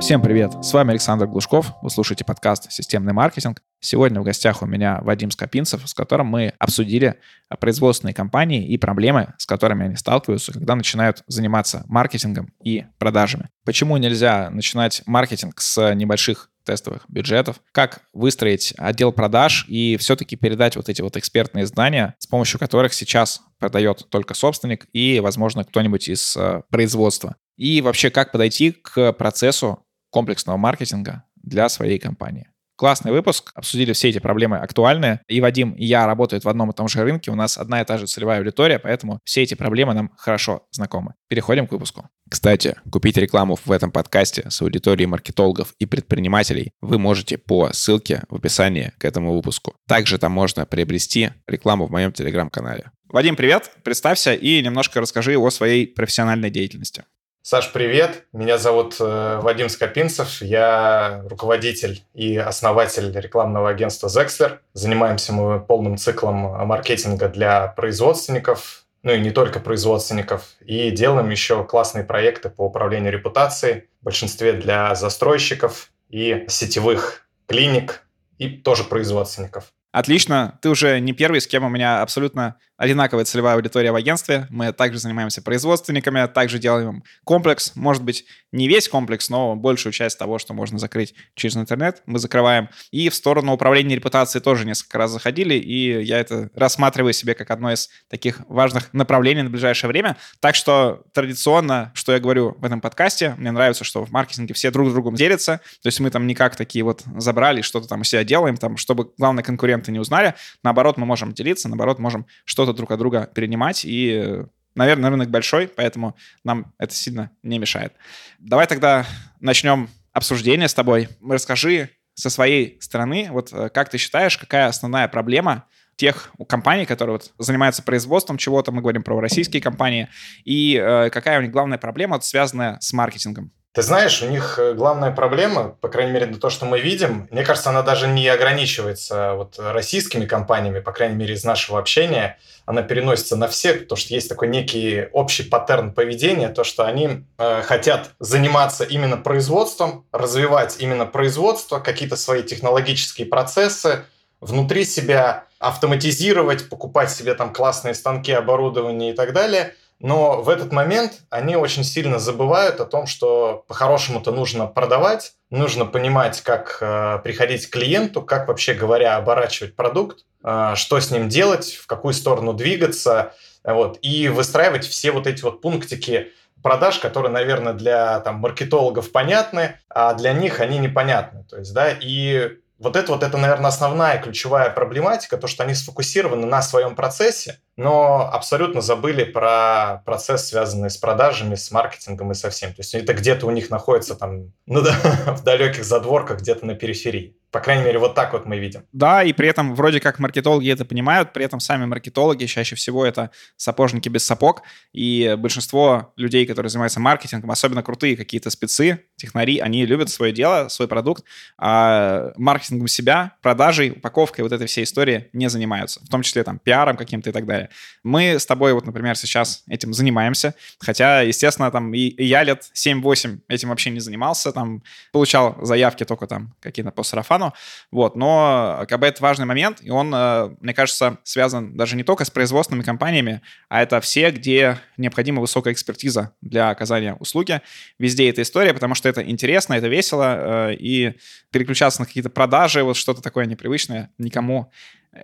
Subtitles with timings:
[0.00, 0.52] Всем привет!
[0.64, 1.72] С вами Александр Глушков.
[1.82, 3.62] Вы слушаете подкаст «Системный маркетинг».
[3.80, 7.18] Сегодня в гостях у меня Вадим Скопинцев, с которым мы обсудили
[7.58, 13.48] производственные компании и проблемы, с которыми они сталкиваются, когда начинают заниматься маркетингом и продажами.
[13.64, 20.76] Почему нельзя начинать маркетинг с небольших тестовых бюджетов, как выстроить отдел продаж и все-таки передать
[20.76, 26.08] вот эти вот экспертные знания, с помощью которых сейчас продает только собственник и, возможно, кто-нибудь
[26.08, 27.36] из э, производства.
[27.56, 32.48] И вообще, как подойти к процессу комплексного маркетинга для своей компании.
[32.78, 35.20] Классный выпуск, обсудили все эти проблемы актуальные.
[35.26, 37.84] И Вадим, и я работают в одном и том же рынке, у нас одна и
[37.84, 41.14] та же целевая аудитория, поэтому все эти проблемы нам хорошо знакомы.
[41.28, 42.08] Переходим к выпуску.
[42.30, 48.22] Кстати, купить рекламу в этом подкасте с аудиторией маркетологов и предпринимателей вы можете по ссылке
[48.28, 49.74] в описании к этому выпуску.
[49.88, 52.92] Также там можно приобрести рекламу в моем телеграм-канале.
[53.08, 57.02] Вадим, привет, представься и немножко расскажи о своей профессиональной деятельности.
[57.42, 58.26] Саш, привет.
[58.32, 60.42] Меня зовут э, Вадим Скопинцев.
[60.42, 64.58] Я руководитель и основатель рекламного агентства Zexler.
[64.74, 70.56] Занимаемся мы полным циклом маркетинга для производственников, ну и не только производственников.
[70.60, 78.02] И делаем еще классные проекты по управлению репутацией, в большинстве для застройщиков и сетевых клиник,
[78.36, 79.72] и тоже производственников.
[79.92, 80.58] Отлично.
[80.60, 84.46] Ты уже не первый, с кем у меня абсолютно одинаковая целевая аудитория в агентстве.
[84.50, 87.72] Мы также занимаемся производственниками, также делаем комплекс.
[87.74, 92.18] Может быть, не весь комплекс, но большую часть того, что можно закрыть через интернет, мы
[92.18, 92.68] закрываем.
[92.92, 97.50] И в сторону управления репутацией тоже несколько раз заходили, и я это рассматриваю себе как
[97.50, 100.16] одно из таких важных направлений на ближайшее время.
[100.40, 104.70] Так что традиционно, что я говорю в этом подкасте, мне нравится, что в маркетинге все
[104.70, 105.60] друг с другом делятся.
[105.82, 108.76] То есть мы там не как такие вот забрали, что-то там у себя делаем, там,
[108.76, 109.42] чтобы главный
[109.78, 110.34] конкуренты не узнали.
[110.62, 115.68] Наоборот, мы можем делиться, наоборот, можем что-то друг от друга перенимать, и, наверное, рынок большой,
[115.68, 117.92] поэтому нам это сильно не мешает.
[118.38, 119.06] Давай тогда
[119.40, 121.08] начнем обсуждение с тобой.
[121.22, 125.64] Расскажи со своей стороны, вот э, как ты считаешь, какая основная проблема
[125.94, 130.08] тех компаний, которые вот занимаются производством чего-то, мы говорим про российские компании,
[130.44, 133.52] и э, какая у них главная проблема, связанная с маркетингом?
[133.78, 137.44] Ты знаешь, у них э, главная проблема, по крайней мере, то, что мы видим, мне
[137.44, 142.38] кажется, она даже не ограничивается вот российскими компаниями, по крайней мере, из нашего общения.
[142.66, 147.24] Она переносится на всех, потому что есть такой некий общий паттерн поведения, то, что они
[147.38, 154.06] э, хотят заниматься именно производством, развивать именно производство, какие-то свои технологические процессы
[154.40, 160.72] внутри себя, автоматизировать, покупать себе там классные станки, оборудование и так далее– но в этот
[160.72, 167.18] момент они очень сильно забывают о том, что по-хорошему-то нужно продавать, нужно понимать, как э,
[167.24, 172.14] приходить к клиенту, как вообще говоря оборачивать продукт, э, что с ним делать, в какую
[172.14, 176.28] сторону двигаться, вот, и выстраивать все вот эти вот пунктики
[176.62, 181.44] продаж, которые, наверное, для там, маркетологов понятны, а для них они непонятны.
[181.44, 185.74] То есть, да, и вот это вот, это, наверное, основная ключевая проблематика, то, что они
[185.74, 192.34] сфокусированы на своем процессе, но абсолютно забыли про процесс, связанный с продажами, с маркетингом и
[192.34, 192.70] со всем.
[192.70, 194.92] То есть это где-то у них находится там, ну да,
[195.36, 197.36] в далеких задворках, где-то на периферии.
[197.50, 198.82] По крайней мере, вот так вот мы видим.
[198.92, 203.06] Да, и при этом вроде как маркетологи это понимают, при этом сами маркетологи чаще всего
[203.06, 204.62] это сапожники без сапог,
[204.92, 210.68] и большинство людей, которые занимаются маркетингом, особенно крутые какие-то спецы, технари, они любят свое дело,
[210.68, 211.24] свой продукт,
[211.56, 216.58] а маркетингом себя, продажей, упаковкой, вот этой всей истории не занимаются, в том числе там
[216.58, 217.67] пиаром каким-то и так далее.
[218.02, 222.70] Мы с тобой вот, например, сейчас этим занимаемся, хотя, естественно, там и, и я лет
[222.74, 227.54] 7-8 этим вообще не занимался, там получал заявки только там какие-то по сарафану,
[227.90, 232.04] вот, но как бы это важный момент, и он, э, мне кажется, связан даже не
[232.04, 237.60] только с производственными компаниями, а это все, где необходима высокая экспертиза для оказания услуги.
[237.98, 241.14] Везде эта история, потому что это интересно, это весело, э, и
[241.50, 244.70] переключаться на какие-то продажи, вот что-то такое непривычное никому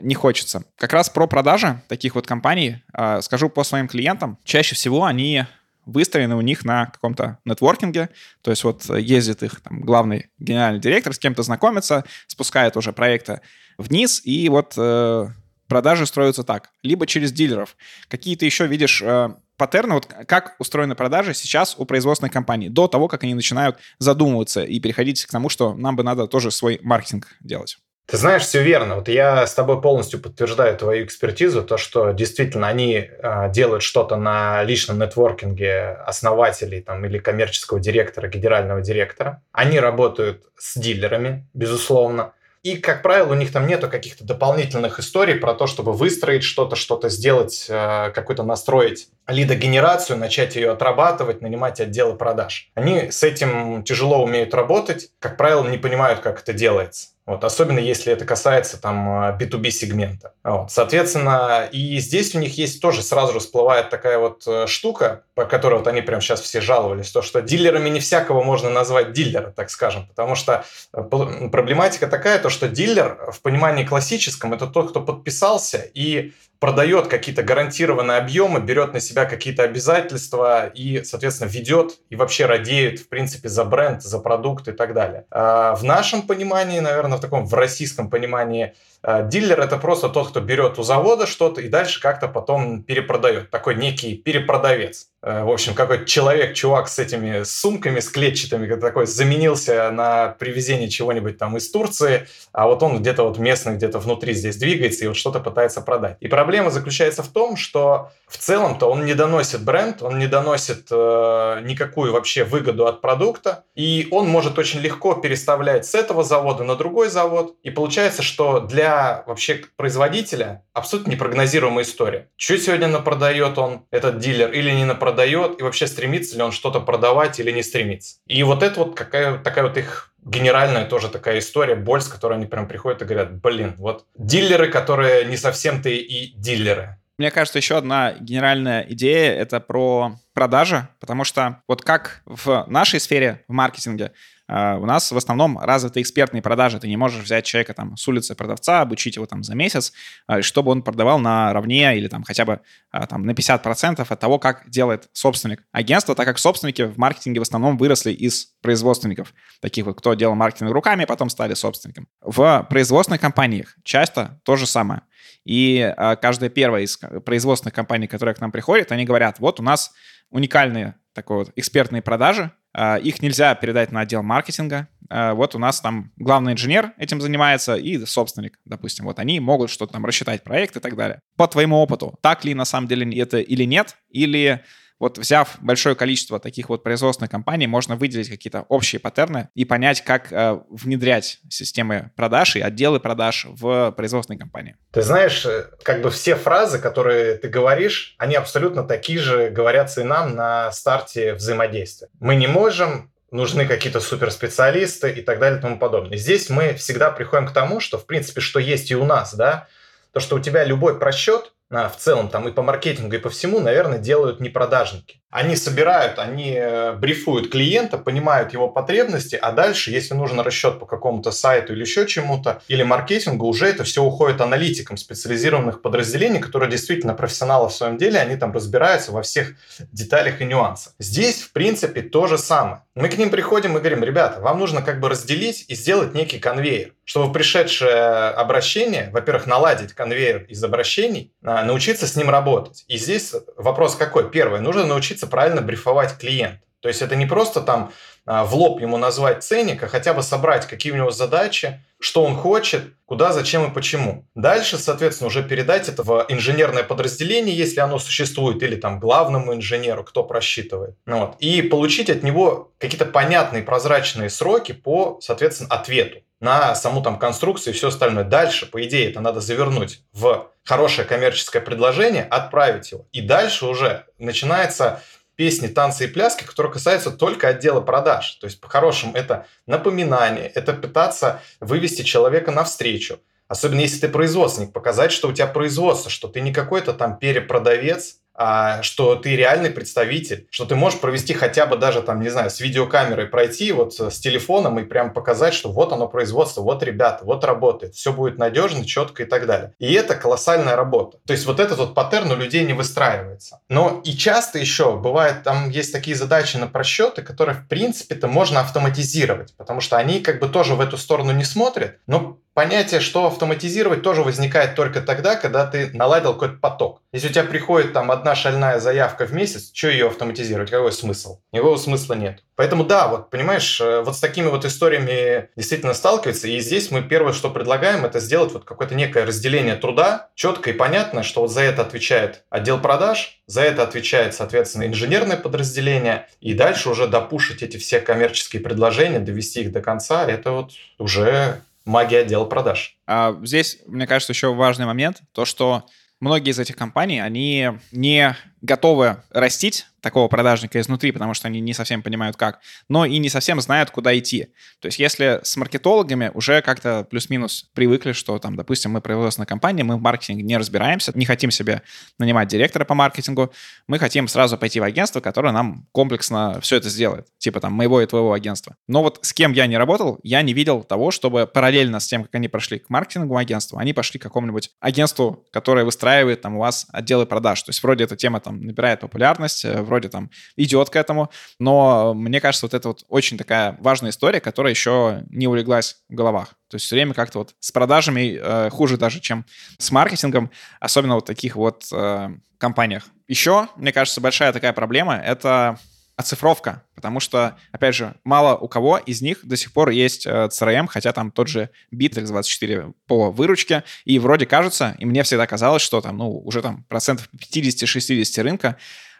[0.00, 0.64] не хочется.
[0.76, 4.38] Как раз про продажи таких вот компаний э, скажу по своим клиентам.
[4.44, 5.44] Чаще всего они
[5.86, 8.08] выстроены у них на каком-то нетворкинге,
[8.42, 13.40] то есть вот ездит их там, главный генеральный директор, с кем-то знакомится, спускает уже проекты
[13.76, 15.26] вниз, и вот э,
[15.68, 16.70] продажи строятся так.
[16.82, 17.76] Либо через дилеров.
[18.08, 23.08] Какие-то еще видишь э, паттерны, вот как устроены продажи сейчас у производственной компании, до того,
[23.08, 27.28] как они начинают задумываться и переходить к тому, что нам бы надо тоже свой маркетинг
[27.40, 27.78] делать.
[28.06, 28.96] Ты знаешь, все верно.
[28.96, 34.16] Вот я с тобой полностью подтверждаю твою экспертизу, то, что действительно они э, делают что-то
[34.16, 39.42] на личном нетворкинге основателей там, или коммерческого директора, генерального директора.
[39.52, 42.34] Они работают с дилерами, безусловно.
[42.62, 46.76] И, как правило, у них там нету каких-то дополнительных историй про то, чтобы выстроить что-то,
[46.76, 52.70] что-то сделать, э, какую-то настроить лидогенерацию, начать ее отрабатывать, нанимать отделы продаж.
[52.74, 57.13] Они с этим тяжело умеют работать, как правило, не понимают, как это делается.
[57.26, 60.34] Вот, особенно если это касается там B2B сегмента.
[60.42, 65.46] Вот, соответственно, и здесь у них есть тоже сразу всплывает такая вот э, штука, по
[65.46, 69.50] которой вот они прямо сейчас все жаловались, то, что дилерами не всякого можно назвать дилера,
[69.56, 74.90] так скажем, потому что э, проблематика такая, то, что дилер в понимании классическом это тот,
[74.90, 81.98] кто подписался и продает какие-то гарантированные объемы, берет на себя какие-то обязательства и, соответственно, ведет
[82.08, 85.26] и вообще радеет, в принципе, за бренд, за продукт и так далее.
[85.30, 88.72] А в нашем понимании, наверное, в таком в российском понимании,
[89.02, 93.50] а, дилер это просто тот, кто берет у завода что-то и дальше как-то потом перепродает.
[93.50, 95.08] Такой некий перепродавец.
[95.26, 100.90] А, в общем, какой-то человек, чувак с этими сумками, с клетчатыми, такой заменился на привезение
[100.90, 105.08] чего-нибудь там из Турции, а вот он где-то вот местный, где-то внутри здесь двигается и
[105.08, 106.18] вот что-то пытается продать.
[106.20, 110.88] И проблема заключается в том, что в целом-то он не доносит бренд, он не доносит
[110.90, 116.64] э, никакую вообще выгоду от продукта, и он может очень легко переставлять с этого завода
[116.64, 117.56] на другой завод.
[117.62, 122.28] И получается, что для вообще производителя абсолютно непрогнозируемая история.
[122.36, 126.80] Что сегодня напродает он, этот дилер, или не напродает, и вообще стремится ли он что-то
[126.80, 128.16] продавать или не стремится.
[128.26, 132.38] И вот это вот какая, такая вот их генеральная тоже такая история, боль, с которой
[132.38, 136.98] они прям приходят и говорят, блин, вот дилеры, которые не совсем-то и дилеры.
[137.16, 142.98] Мне кажется, еще одна генеральная идея— это про продажи, потому что вот как в нашей
[142.98, 144.12] сфере, в маркетинге,
[144.46, 146.78] у нас в основном развиты экспертные продажи.
[146.78, 149.92] Ты не можешь взять человека там с улицы продавца, обучить его там за месяц,
[150.26, 152.60] а, чтобы он продавал наравне или там хотя бы
[152.90, 157.40] а, там на 50% от того, как делает собственник агентства, так как собственники в маркетинге
[157.40, 162.08] в основном выросли из производственников, таких вот, кто делал маркетинг руками, потом стали собственником.
[162.20, 165.02] В производственных компаниях часто то же самое.
[165.46, 165.92] И
[166.22, 169.92] каждая первая из производственных компаний, которая к нам приходит, они говорят, вот у нас
[170.30, 172.63] уникальные такой вот экспертные продажи, а,
[173.02, 174.88] их нельзя передать на отдел маркетинга.
[175.10, 179.04] А, вот у нас там главный инженер этим занимается и собственник, допустим.
[179.04, 181.20] Вот они могут что-то там рассчитать, проект и так далее.
[181.36, 183.96] По твоему опыту, так ли на самом деле это или нет?
[184.08, 184.62] Или
[184.98, 190.02] вот взяв большое количество таких вот производственных компаний, можно выделить какие-то общие паттерны и понять,
[190.02, 194.76] как э, внедрять системы продаж и отделы продаж в производственной компании.
[194.92, 200.02] Ты знаешь, э, как бы все фразы, которые ты говоришь, они абсолютно такие же говорятся
[200.02, 202.08] и нам на старте взаимодействия.
[202.20, 206.16] Мы не можем нужны какие-то суперспециалисты и так далее и тому подобное.
[206.16, 209.66] Здесь мы всегда приходим к тому, что, в принципе, что есть и у нас, да,
[210.12, 213.30] то, что у тебя любой просчет, а, в целом там и по маркетингу, и по
[213.30, 215.20] всему, наверное, делают не продажники.
[215.34, 220.86] Они собирают, они э, брифуют клиента, понимают его потребности, а дальше, если нужен расчет по
[220.86, 226.70] какому-то сайту или еще чему-то, или маркетингу, уже это все уходит аналитикам специализированных подразделений, которые
[226.70, 229.54] действительно профессионалы в своем деле, они там разбираются во всех
[229.90, 230.92] деталях и нюансах.
[231.00, 232.82] Здесь, в принципе, то же самое.
[232.94, 236.38] Мы к ним приходим и говорим, ребята, вам нужно как бы разделить и сделать некий
[236.38, 242.84] конвейер, чтобы пришедшее обращение, во-первых, наладить конвейер из обращений, а, научиться с ним работать.
[242.86, 244.30] И здесь вопрос какой?
[244.30, 246.60] Первое, нужно научиться научиться правильно брифовать клиент.
[246.80, 247.90] То есть это не просто там
[248.26, 252.22] а, в лоб ему назвать ценник, а хотя бы собрать, какие у него задачи, что
[252.24, 254.24] он хочет, куда, зачем и почему.
[254.34, 260.04] Дальше, соответственно, уже передать это в инженерное подразделение, если оно существует, или там главному инженеру,
[260.04, 260.94] кто просчитывает.
[261.06, 261.36] Ну вот.
[261.40, 267.72] И получить от него какие-то понятные прозрачные сроки по, соответственно, ответу на саму там конструкцию
[267.72, 268.24] и все остальное.
[268.24, 273.06] Дальше, по идее, это надо завернуть в хорошее коммерческое предложение, отправить его.
[273.12, 275.02] И дальше уже начинается
[275.36, 278.32] песни, танцы и пляски, которые касаются только отдела продаж.
[278.36, 283.20] То есть, по-хорошему, это напоминание, это пытаться вывести человека навстречу.
[283.46, 288.20] Особенно если ты производственник, показать, что у тебя производство, что ты не какой-то там перепродавец,
[288.34, 292.50] а, что ты реальный представитель, что ты можешь провести хотя бы даже там, не знаю,
[292.50, 297.24] с видеокамерой пройти вот с телефоном и прям показать, что вот оно производство, вот ребята,
[297.24, 299.74] вот работает, все будет надежно, четко и так далее.
[299.78, 301.18] И это колоссальная работа.
[301.26, 303.60] То есть вот этот вот паттерн у людей не выстраивается.
[303.68, 308.60] Но и часто еще бывает, там есть такие задачи на просчеты, которые в принципе-то можно
[308.60, 313.26] автоматизировать, потому что они как бы тоже в эту сторону не смотрят, но понятие, что
[313.26, 317.02] автоматизировать, тоже возникает только тогда, когда ты наладил какой-то поток.
[317.12, 320.70] Если у тебя приходит там одна шальная заявка в месяц, что ее автоматизировать?
[320.70, 321.40] Какой смысл?
[321.52, 322.42] Никакого смысла нет.
[322.56, 326.46] Поэтому да, вот понимаешь, э, вот с такими вот историями действительно сталкиваются.
[326.46, 330.72] И здесь мы первое, что предлагаем, это сделать вот какое-то некое разделение труда, четко и
[330.72, 336.54] понятно, что вот за это отвечает отдел продаж, за это отвечает, соответственно, инженерное подразделение, и
[336.54, 342.20] дальше уже допушить эти все коммерческие предложения, довести их до конца, это вот уже магия
[342.20, 342.96] отдела продаж.
[343.06, 345.84] А здесь, мне кажется, еще важный момент, то, что
[346.20, 351.72] многие из этих компаний, они не готовы растить такого продажника изнутри, потому что они не
[351.72, 354.48] совсем понимают как, но и не совсем знают, куда идти.
[354.80, 359.82] То есть если с маркетологами уже как-то плюс-минус привыкли, что там, допустим, мы производственная компания,
[359.82, 361.82] мы в маркетинге не разбираемся, не хотим себе
[362.18, 363.50] нанимать директора по маркетингу,
[363.86, 368.00] мы хотим сразу пойти в агентство, которое нам комплексно все это сделает, типа там моего
[368.02, 368.76] и твоего агентства.
[368.86, 372.24] Но вот с кем я не работал, я не видел того, чтобы параллельно с тем,
[372.24, 376.60] как они прошли к маркетинговому агентству, они пошли к какому-нибудь агентству, которое выстраивает там у
[376.60, 377.62] вас отделы продаж.
[377.62, 382.14] То есть вроде эта тема там набирает популярность, э, вроде там идет к этому, но
[382.14, 386.54] мне кажется, вот это вот очень такая важная история, которая еще не улеглась в головах.
[386.68, 389.44] То есть все время как-то вот с продажами э, хуже даже, чем
[389.78, 393.04] с маркетингом, особенно вот таких вот э, компаниях.
[393.28, 395.78] Еще, мне кажется, большая такая проблема— это
[396.16, 400.48] оцифровка, потому что, опять же, мало у кого из них до сих пор есть э,
[400.50, 405.82] CRM, хотя там тот же Bittrex24 по выручке, и вроде кажется, и мне всегда казалось,
[405.82, 408.76] что там, ну, уже там процентов 50-60 рынка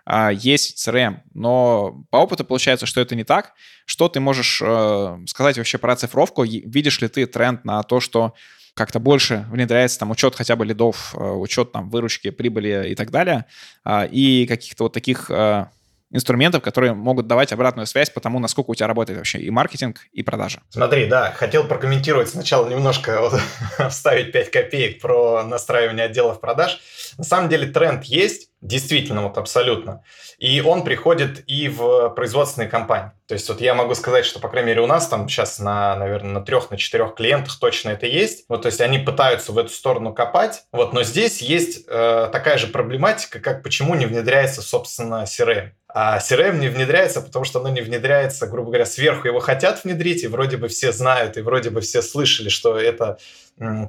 [0.06, 3.54] а, есть CRM, но по опыту получается, что это не так.
[3.86, 6.44] Что ты можешь э, сказать вообще про цифровку?
[6.44, 8.34] Видишь ли ты тренд на то, что
[8.74, 13.10] как-то больше внедряется там учет хотя бы лидов, э, учет там выручки, прибыли и так
[13.10, 13.46] далее,
[13.84, 15.66] э, и каких-то вот таких э,
[16.14, 20.02] инструментов, которые могут давать обратную связь по тому, насколько у тебя работает вообще и маркетинг,
[20.12, 20.60] и продажа.
[20.70, 23.20] Смотри, да, хотел прокомментировать сначала немножко,
[23.78, 26.80] вот, вставить 5 копеек про настраивание отделов продаж.
[27.18, 30.02] На самом деле тренд есть, действительно, вот абсолютно.
[30.38, 33.10] И он приходит и в производственные компании.
[33.26, 35.96] То есть вот я могу сказать, что, по крайней мере, у нас там сейчас на,
[35.96, 38.44] наверное, на трех, на четырех клиентах точно это есть.
[38.48, 40.64] Вот, то есть они пытаются в эту сторону копать.
[40.72, 45.70] Вот, но здесь есть э, такая же проблематика, как почему не внедряется, собственно, CRM.
[45.96, 50.24] А CRM не внедряется, потому что оно не внедряется, грубо говоря, сверху его хотят внедрить,
[50.24, 53.18] и вроде бы все знают, и вроде бы все слышали, что это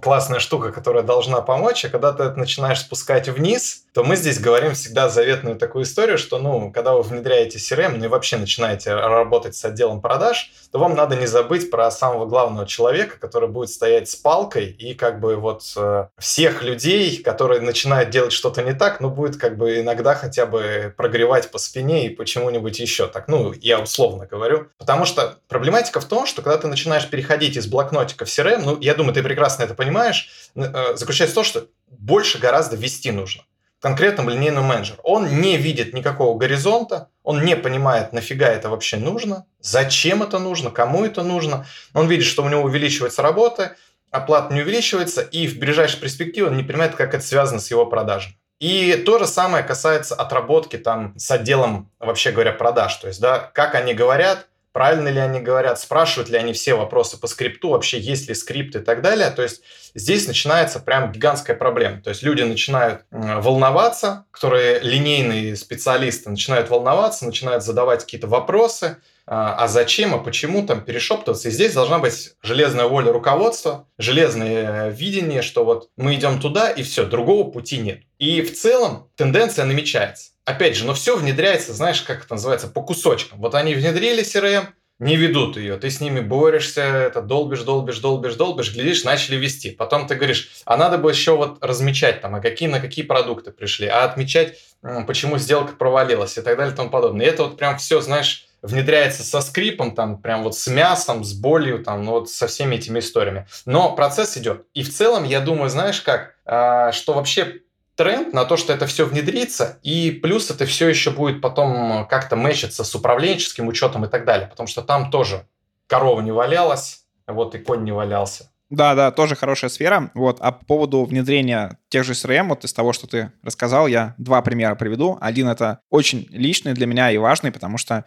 [0.02, 4.40] классная штука, которая должна помочь, а когда ты это начинаешь спускать вниз, то мы здесь
[4.40, 8.94] говорим всегда заветную такую историю, что, ну, когда вы внедряете CRM, ну и вообще начинаете
[8.94, 13.72] работать с отделом продаж, то вам надо не забыть про самого главного человека, который будет
[13.72, 18.74] стоять с палкой и как бы вот э, всех людей, которые начинают делать что-то не
[18.74, 23.28] так, ну, будет как бы иногда хотя бы прогревать по спине и почему-нибудь еще так.
[23.28, 24.68] Ну, я условно говорю.
[24.78, 28.80] Потому что проблематика в том, что когда ты начинаешь переходить из блокнотика в CRM, ну,
[28.80, 33.44] я думаю, ты прекрасно это понимаешь, э, заключается в том, что больше гораздо вести нужно
[33.86, 35.00] конкретному линейному менеджеру.
[35.04, 40.72] Он не видит никакого горизонта, он не понимает, нафига это вообще нужно, зачем это нужно,
[40.72, 41.68] кому это нужно.
[41.94, 43.76] Он видит, что у него увеличивается работа,
[44.10, 47.86] оплата не увеличивается, и в ближайшей перспективе он не понимает, как это связано с его
[47.86, 48.36] продажами.
[48.60, 52.96] И то же самое касается отработки там с отделом, вообще говоря, продаж.
[52.96, 57.18] То есть, да, как они говорят, правильно ли они говорят, спрашивают ли они все вопросы
[57.20, 59.30] по скрипту, вообще есть ли скрипт и так далее.
[59.30, 59.62] То есть
[59.94, 62.02] здесь начинается прям гигантская проблема.
[62.02, 68.98] То есть люди начинают волноваться, которые линейные специалисты начинают волноваться, начинают задавать какие-то вопросы,
[69.28, 71.50] а, а зачем, а почему там перешептываться.
[71.50, 76.84] И здесь должна быть железная воля руководства, железное видение, что вот мы идем туда, и
[76.84, 78.02] все, другого пути нет.
[78.20, 82.82] И в целом тенденция намечается опять же, но все внедряется, знаешь, как это называется, по
[82.82, 83.40] кусочкам.
[83.40, 84.68] Вот они внедрили CRM,
[85.00, 89.72] не ведут ее, ты с ними борешься, это долбишь, долбишь, долбишь, долбишь, глядишь, начали вести.
[89.72, 93.52] Потом ты говоришь, а надо бы еще вот размечать там, а какие на какие продукты
[93.52, 94.58] пришли, а отмечать,
[95.06, 97.26] почему сделка провалилась и так далее и тому подобное.
[97.26, 101.34] И это вот прям все, знаешь, внедряется со скрипом, там, прям вот с мясом, с
[101.34, 103.48] болью, там, ну вот со всеми этими историями.
[103.66, 104.66] Но процесс идет.
[104.74, 107.62] И в целом, я думаю, знаешь как, а, что вообще
[107.96, 112.36] тренд на то, что это все внедрится, и плюс это все еще будет потом как-то
[112.36, 115.48] мэчиться с управленческим учетом и так далее, потому что там тоже
[115.88, 118.52] корова не валялась, вот и конь не валялся.
[118.70, 120.12] Да, да, тоже хорошая сфера.
[120.16, 124.16] Вот, а по поводу внедрения тех же CRM, вот из того, что ты рассказал, я
[124.18, 125.18] два примера приведу.
[125.22, 128.06] Один это очень личный для меня и важный, потому что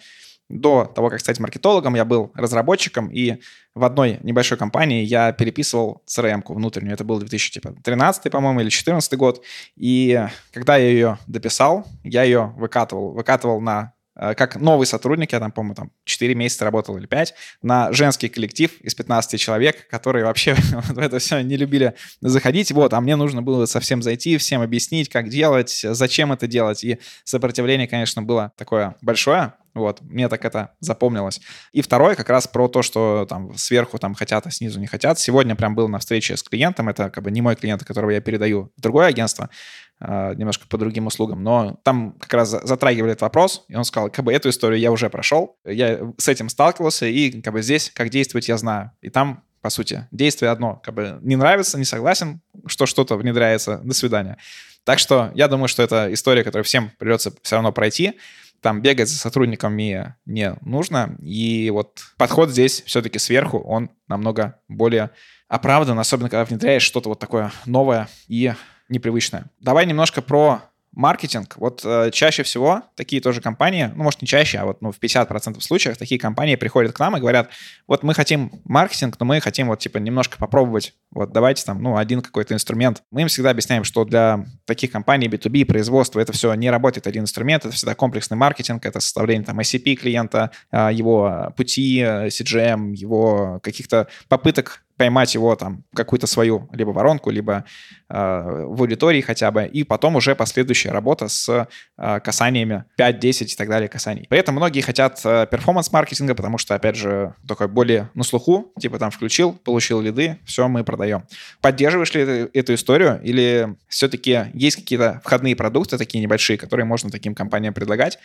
[0.49, 3.41] до того, как стать маркетологом, я был разработчиком, и
[3.75, 6.95] в одной небольшой компании я переписывал CRM-ку внутреннюю.
[6.95, 9.45] Это был 2013, по-моему, или 2014 год.
[9.77, 13.13] И когда я ее дописал, я ее выкатывал.
[13.13, 17.93] Выкатывал на как новый сотрудник, я там, по-моему, там 4 месяца работал или 5, на
[17.93, 22.73] женский коллектив из 15 человек, которые вообще в это все не любили заходить.
[22.73, 26.85] Вот, а мне нужно было совсем зайти, всем объяснить, как делать, зачем это делать.
[26.85, 29.53] И сопротивление, конечно, было такое большое.
[29.75, 31.41] Вот, мне так это запомнилось.
[31.73, 35.19] И второе, как раз про то, что там сверху там хотят, а снизу не хотят.
[35.19, 38.21] Сегодня прям был на встрече с клиентом, это как бы не мой клиент, которого я
[38.21, 39.51] передаю в другое агентство.
[40.01, 44.11] А, немножко по другим услугам, но там как раз затрагивали этот вопрос, и он сказал,
[44.11, 47.91] как бы эту историю я уже прошел, я с этим сталкивался, и как бы здесь,
[47.93, 48.93] как действовать, я знаю.
[49.01, 50.07] И там по сути.
[50.13, 50.81] Действие одно.
[50.85, 54.39] Как бы не нравится, не согласен, что что-то внедряется, до свидания.
[54.85, 58.19] Так что я думаю, что это история, которую всем придется все равно пройти.
[58.61, 61.17] Там бегать за сотрудниками не нужно.
[61.21, 65.11] И вот подход здесь все-таки сверху, он намного более
[65.49, 68.53] оправдан, особенно когда внедряешь что-то вот такое новое и
[68.89, 69.51] непривычное.
[69.61, 71.55] Давай немножко про маркетинг.
[71.59, 74.99] Вот э, чаще всего такие тоже компании, ну, может, не чаще, а вот ну, в
[74.99, 77.51] 50% случаев такие компании приходят к нам и говорят,
[77.87, 81.97] вот мы хотим маркетинг, но мы хотим вот типа немножко попробовать, вот давайте там, ну,
[81.97, 83.03] один какой-то инструмент.
[83.11, 87.23] Мы им всегда объясняем, что для таких компаний B2B, производства, это все не работает один
[87.23, 92.95] инструмент, это всегда комплексный маркетинг, это составление там ICP клиента, э, его пути, э, CGM,
[92.95, 97.65] его каких-то попыток поймать его там какую-то свою либо воронку, либо
[98.11, 103.53] э, в аудитории хотя бы, и потом уже последующая работа с э, касаниями 5, 10
[103.53, 104.27] и так далее касаний.
[104.29, 108.99] При этом многие хотят э, перформанс-маркетинга, потому что, опять же, такой более на слуху, типа
[108.99, 111.23] там включил, получил лиды, все, мы продаем.
[111.61, 117.11] Поддерживаешь ли эту, эту историю или все-таки есть какие-то входные продукты такие небольшие, которые можно
[117.11, 118.19] таким компаниям предлагать,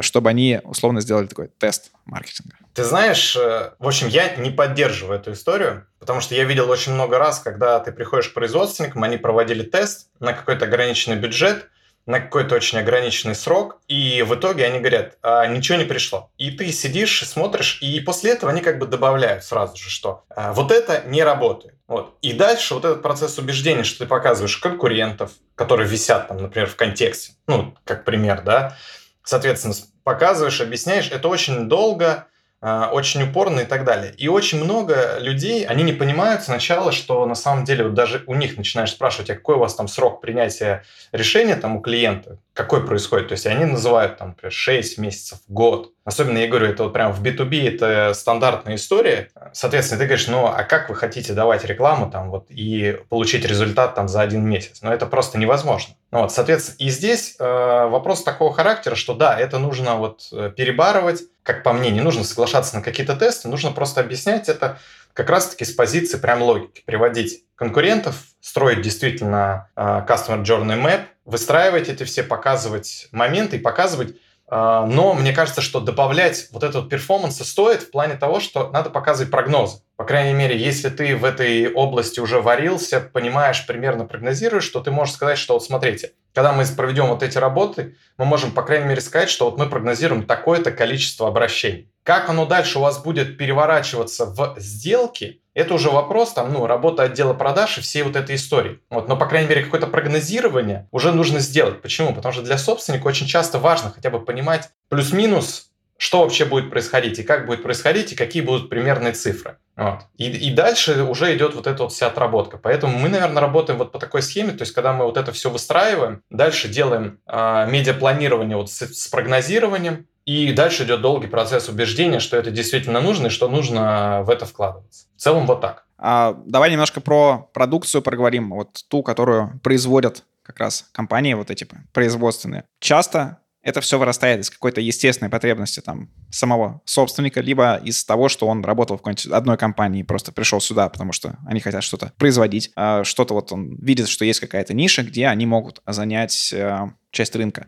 [0.00, 2.56] чтобы они условно сделали такой тест маркетинга?
[2.74, 6.92] Ты знаешь, э, в общем, я не поддерживаю эту историю, потому что я видел очень
[6.92, 11.68] много раз, когда ты приходишь к производственникам, они проводили тест на какой-то ограниченный бюджет,
[12.08, 16.30] на какой-то очень ограниченный срок, и в итоге они говорят, а, ничего не пришло.
[16.38, 20.24] И ты сидишь и смотришь, и после этого они как бы добавляют сразу же, что
[20.30, 21.74] а, вот это не работает.
[21.86, 22.16] Вот.
[22.22, 26.76] И дальше вот этот процесс убеждения, что ты показываешь конкурентов, которые висят там, например, в
[26.76, 28.74] контексте, ну, как пример, да,
[29.22, 32.26] соответственно, показываешь, объясняешь, это очень долго,
[32.60, 34.12] очень упорно и так далее.
[34.16, 38.34] И очень много людей, они не понимают сначала, что на самом деле вот даже у
[38.34, 42.84] них начинаешь спрашивать, а какой у вас там срок принятия решения там у клиента, какой
[42.84, 43.28] происходит.
[43.28, 45.92] То есть они называют там, например, 6 месяцев, год.
[46.04, 49.28] Особенно, я говорю, это вот прям в B2B это стандартная история.
[49.52, 53.94] Соответственно, ты говоришь, ну, а как вы хотите давать рекламу там вот и получить результат
[53.94, 54.80] там за один месяц?
[54.82, 55.94] Но это просто невозможно.
[56.10, 60.50] Ну, вот, соответственно, и здесь э, вопрос такого характера, что да, это нужно вот э,
[60.56, 64.78] перебарывать, как по мне, не нужно соглашаться на какие-то тесты, нужно просто объяснять это
[65.14, 71.88] как раз-таки с позиции прям логики, приводить конкурентов, строить действительно э, Customer Journey Map, выстраивать
[71.88, 74.16] эти все, показывать моменты и показывать,
[74.50, 79.30] но мне кажется, что добавлять вот этот перформанс стоит в плане того, что надо показывать
[79.30, 79.82] прогнозы.
[79.96, 84.90] По крайней мере, если ты в этой области уже варился, понимаешь, примерно прогнозируешь, что ты
[84.90, 88.86] можешь сказать, что вот смотрите, когда мы проведем вот эти работы, мы можем, по крайней
[88.86, 91.90] мере, сказать, что вот мы прогнозируем такое-то количество обращений.
[92.08, 97.02] Как оно дальше у вас будет переворачиваться в сделки, это уже вопрос, там, ну, работа
[97.02, 98.80] отдела продаж и всей вот этой истории.
[98.88, 101.82] Вот, но, по крайней мере, какое-то прогнозирование уже нужно сделать.
[101.82, 102.14] Почему?
[102.14, 105.68] Потому что для собственника очень часто важно хотя бы понимать плюс-минус,
[105.98, 109.58] что вообще будет происходить, и как будет происходить, и какие будут примерные цифры.
[109.76, 109.98] Вот.
[110.16, 112.56] И, и дальше уже идет вот эта вот вся отработка.
[112.56, 115.50] Поэтому мы, наверное, работаем вот по такой схеме, то есть когда мы вот это все
[115.50, 122.20] выстраиваем, дальше делаем э, медиапланирование вот с, с прогнозированием, и дальше идет долгий процесс убеждения,
[122.20, 125.06] что это действительно нужно и что нужно в это вкладываться.
[125.16, 125.86] В целом вот так.
[125.96, 131.66] А, давай немножко про продукцию проговорим, вот ту, которую производят как раз компании вот эти
[131.94, 132.64] производственные.
[132.78, 138.46] Часто это все вырастает из какой-то естественной потребности там самого собственника, либо из того, что
[138.46, 142.12] он работал в какой-нибудь одной компании и просто пришел сюда, потому что они хотят что-то
[142.18, 146.86] производить, а что-то вот он видит, что есть какая-то ниша, где они могут занять э,
[147.10, 147.66] часть рынка.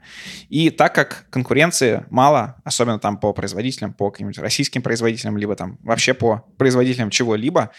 [0.48, 5.78] И так как конкуренции мало, особенно там по производителям, по каким-нибудь российским производителям, либо там
[5.82, 7.72] вообще по производителям чего-либо,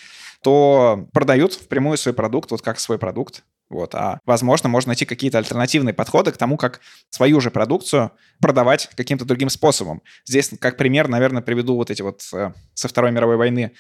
[0.44, 3.96] то продают впрямую свой продукт, вот как свой продукт, вот.
[3.96, 9.26] А, возможно, можно найти какие-то альтернативные подходы к тому, как свою же продукцию продавать каким-то
[9.26, 10.02] другим способом.
[10.26, 13.72] Здесь, как пример, наверное, приведу вот эти вот э, со Второй мировой войны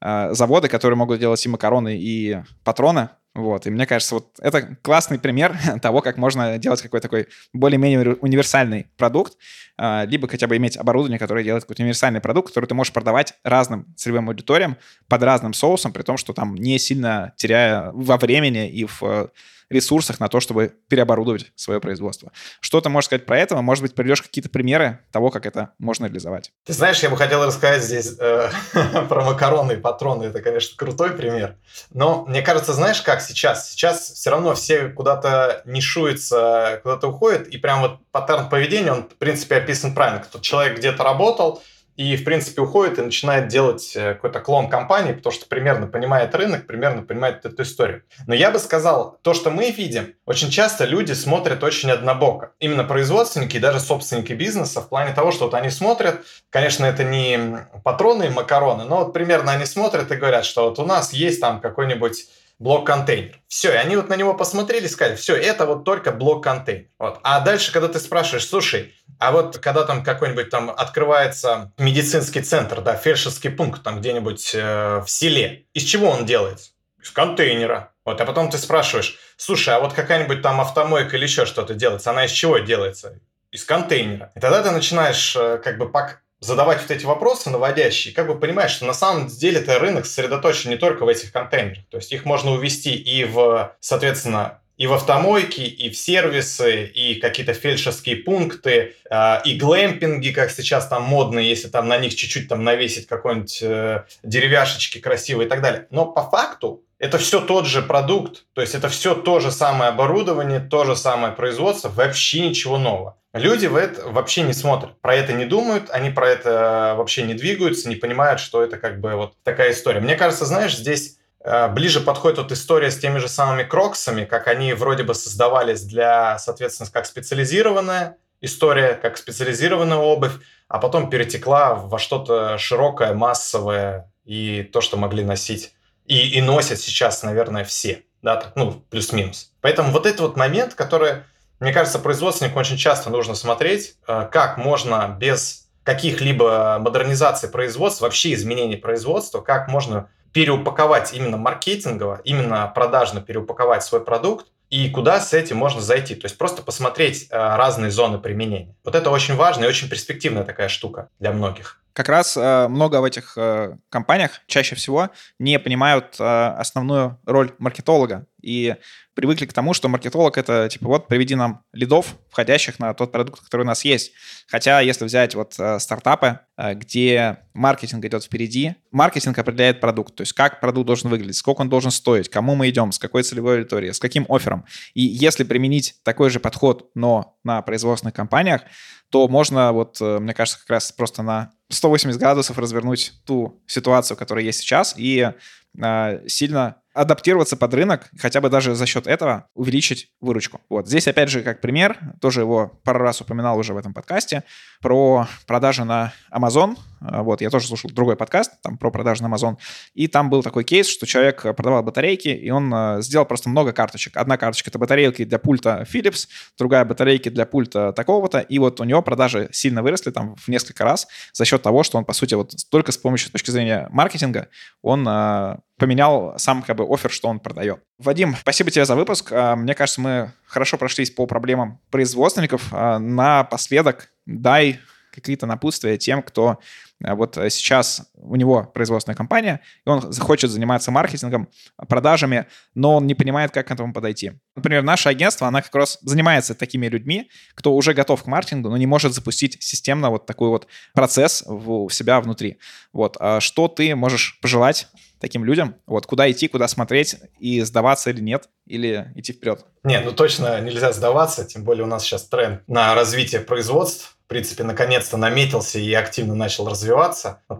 [0.00, 3.10] заводы, которые могут делать и макароны, и патроны.
[3.38, 3.66] Вот.
[3.66, 8.88] И мне кажется, вот это классный пример того, как можно делать какой-то такой более-менее универсальный
[8.96, 9.36] продукт,
[9.78, 13.34] э, либо хотя бы иметь оборудование, которое делает какой-то универсальный продукт, который ты можешь продавать
[13.44, 18.68] разным целевым аудиториям под разным соусом, при том, что там не сильно теряя во времени
[18.68, 19.30] и в
[19.70, 22.32] ресурсах на то, чтобы переоборудовать свое производство.
[22.60, 23.60] Что ты можешь сказать про это?
[23.60, 26.52] Может быть, приведешь какие-то примеры того, как это можно реализовать?
[26.64, 28.50] Ты знаешь, я бы хотел рассказать здесь э,
[29.08, 30.24] про макароны и патроны.
[30.24, 31.56] Это, конечно, крутой пример.
[31.90, 33.70] Но мне кажется, знаешь, как сейчас?
[33.70, 39.16] Сейчас все равно все куда-то нишуются, куда-то уходят, и прям вот паттерн поведения, он, в
[39.16, 40.20] принципе, описан правильно.
[40.20, 41.62] Кто человек где-то работал,
[41.98, 46.32] и, в принципе, уходит и начинает делать э, какой-то клон компании, потому что примерно понимает
[46.32, 48.04] рынок, примерно понимает эту историю.
[48.28, 52.52] Но я бы сказал, то, что мы видим, очень часто люди смотрят очень однобоко.
[52.60, 57.02] Именно производственники и даже собственники бизнеса в плане того, что вот они смотрят, конечно, это
[57.02, 61.12] не патроны и макароны, но вот примерно они смотрят и говорят, что вот у нас
[61.12, 62.28] есть там какой-нибудь
[62.58, 63.40] блок-контейнер.
[63.46, 66.86] Все, и они вот на него посмотрели сказали, все, это вот только блок-контейнер.
[66.98, 67.20] Вот.
[67.22, 72.80] А дальше, когда ты спрашиваешь, слушай, а вот когда там какой-нибудь там открывается медицинский центр,
[72.80, 76.70] да, фельдшерский пункт там где-нибудь э, в селе, из чего он делается?
[77.00, 77.92] Из контейнера.
[78.04, 82.10] Вот, а потом ты спрашиваешь, слушай, а вот какая-нибудь там автомойка или еще что-то делается,
[82.10, 83.20] она из чего делается?
[83.50, 84.32] Из контейнера.
[84.34, 88.38] И тогда ты начинаешь э, как бы пок задавать вот эти вопросы наводящие, как бы
[88.38, 91.84] понимаешь, что на самом деле это рынок сосредоточен не только в этих контейнерах.
[91.90, 97.16] То есть их можно увести и в, соответственно, и в автомойки, и в сервисы, и
[97.16, 102.48] какие-то фельдшерские пункты, э, и глэмпинги, как сейчас там модно, если там на них чуть-чуть
[102.48, 105.88] там навесить какой-нибудь э, деревяшечки красивые и так далее.
[105.90, 109.90] Но по факту это все тот же продукт, то есть это все то же самое
[109.90, 113.16] оборудование, то же самое производство, вообще ничего нового.
[113.32, 117.34] Люди в это вообще не смотрят, про это не думают, они про это вообще не
[117.34, 120.00] двигаются, не понимают, что это как бы вот такая история.
[120.00, 124.48] Мне кажется, знаешь, здесь э, ближе подходит вот история с теми же самыми кроксами, как
[124.48, 130.34] они вроде бы создавались для, соответственно, как специализированная история, как специализированная обувь,
[130.66, 135.74] а потом перетекла во что-то широкое, массовое и то, что могли носить.
[136.08, 139.52] И, и носят сейчас, наверное, все, да, ну, плюс-минус.
[139.60, 141.22] Поэтому вот этот вот момент, который
[141.60, 148.34] мне кажется, производственнику очень часто нужно смотреть, э, как можно без каких-либо модернизаций производства, вообще
[148.34, 155.32] изменений производства, как можно переупаковать именно маркетингово, именно продажно переупаковать свой продукт, и куда с
[155.32, 156.14] этим можно зайти.
[156.14, 158.76] То есть просто посмотреть э, разные зоны применения.
[158.84, 161.80] Вот это очень важно и очень перспективная такая штука для многих.
[161.98, 167.50] Как раз э, много в этих э, компаниях чаще всего не понимают э, основную роль
[167.58, 168.76] маркетолога и
[169.14, 173.42] привыкли к тому, что маркетолог это типа вот приведи нам лидов, входящих на тот продукт,
[173.42, 174.12] который у нас есть.
[174.46, 180.20] Хотя если взять вот э, стартапы, э, где маркетинг идет впереди, маркетинг определяет продукт, то
[180.20, 183.56] есть как продукт должен выглядеть, сколько он должен стоить, кому мы идем, с какой целевой
[183.56, 184.66] аудиторией, с каким оффером.
[184.94, 188.62] И если применить такой же подход, но на производственных компаниях,
[189.10, 194.16] то можно вот, э, мне кажется, как раз просто на 180 градусов развернуть ту ситуацию,
[194.16, 195.32] которая есть сейчас, и
[195.80, 200.60] э, сильно адаптироваться под рынок, хотя бы даже за счет этого увеличить выручку.
[200.68, 204.42] Вот здесь, опять же, как пример, тоже его пару раз упоминал уже в этом подкасте,
[204.80, 206.76] про продажи на Amazon.
[207.00, 209.56] А, вот, я тоже слушал другой подкаст, там про продажи на Amazon,
[209.94, 213.72] и там был такой кейс, что человек продавал батарейки, и он а, сделал просто много
[213.72, 214.16] карточек.
[214.16, 216.26] Одна карточка— это батарейки для пульта Philips,
[216.58, 220.82] другая— батарейки для пульта такого-то, и вот у него продажи сильно выросли там в несколько
[220.82, 224.48] раз за счет того, что он, по сути, вот только с помощью точки зрения маркетинга
[224.82, 227.80] он а, поменял сам как бы офер, что он продает.
[227.98, 229.32] Вадим, спасибо тебе за выпуск.
[229.32, 232.68] А, мне кажется, мы хорошо прошлись по проблемам производственников.
[232.72, 234.80] А, напоследок дай
[235.12, 236.58] какие-то напутствия тем, кто
[237.00, 241.48] вот сейчас у него производственная компания, и он хочет заниматься маркетингом,
[241.88, 244.32] продажами, но он не понимает, как к этому подойти.
[244.56, 248.76] Например, наше агентство, она как раз занимается такими людьми, кто уже готов к маркетингу, но
[248.76, 252.58] не может запустить системно вот такой вот процесс в себя внутри.
[252.92, 253.16] Вот.
[253.38, 254.88] Что ты можешь пожелать
[255.20, 255.76] таким людям?
[255.86, 259.64] Вот куда идти, куда смотреть и сдаваться или нет, или идти вперед?
[259.84, 264.28] Не, ну точно нельзя сдаваться, тем более у нас сейчас тренд на развитие производств, в
[264.28, 266.87] принципе, наконец-то наметился и активно начал развиваться.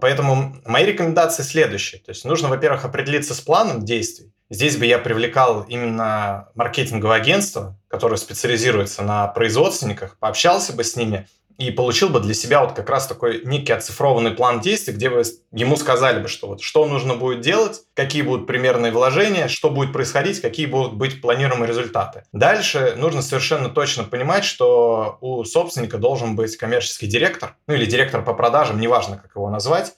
[0.01, 2.01] Поэтому мои рекомендации следующие.
[2.01, 4.33] То есть нужно, во-первых, определиться с планом действий.
[4.51, 11.29] Здесь бы я привлекал именно маркетинговое агентство, которое специализируется на производственниках, пообщался бы с ними,
[11.59, 15.25] и получил бы для себя вот как раз такой некий оцифрованный план действий, где вы
[15.51, 19.93] ему сказали бы, что вот что нужно будет делать, какие будут примерные вложения, что будет
[19.93, 22.23] происходить, какие будут быть планируемые результаты.
[22.33, 28.25] Дальше нужно совершенно точно понимать, что у собственника должен быть коммерческий директор, ну или директор
[28.25, 29.95] по продажам, неважно, как его назвать,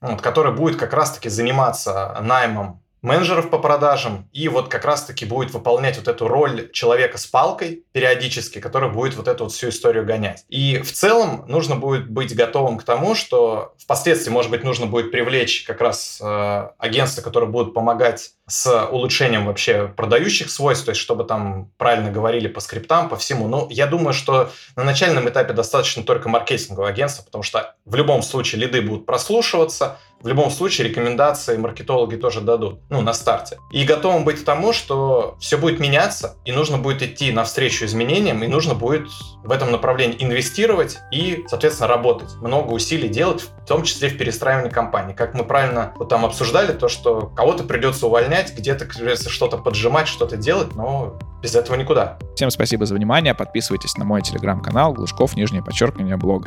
[0.00, 5.52] вот, который будет как раз-таки заниматься наймом менеджеров по продажам, и вот как раз-таки будет
[5.52, 10.06] выполнять вот эту роль человека с палкой периодически, который будет вот эту вот всю историю
[10.06, 10.44] гонять.
[10.48, 15.10] И в целом нужно будет быть готовым к тому, что впоследствии, может быть, нужно будет
[15.10, 21.00] привлечь как раз э, агентства, которые будут помогать с улучшением вообще продающих свойств, то есть
[21.00, 23.48] чтобы там правильно говорили по скриптам, по всему.
[23.48, 28.22] Но я думаю, что на начальном этапе достаточно только маркетингового агентства, потому что в любом
[28.22, 33.58] случае лиды будут прослушиваться, в любом случае рекомендации маркетологи тоже дадут, ну, на старте.
[33.72, 38.42] И готовым быть к тому, что все будет меняться, и нужно будет идти навстречу изменениям,
[38.42, 39.08] и нужно будет
[39.42, 42.34] в этом направлении инвестировать и, соответственно, работать.
[42.36, 45.12] Много усилий делать, в том числе в перестраивании компании.
[45.12, 50.08] Как мы правильно вот там обсуждали, то, что кого-то придется увольнять, где-то придется что-то поджимать,
[50.08, 52.18] что-то делать, но без этого никуда.
[52.36, 53.34] Всем спасибо за внимание.
[53.34, 56.46] Подписывайтесь на мой телеграм-канал Глушков, нижнее подчеркивание, блог.